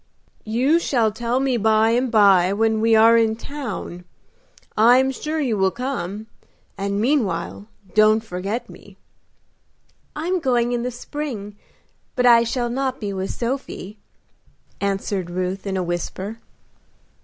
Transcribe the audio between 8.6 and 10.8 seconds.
me." "I am going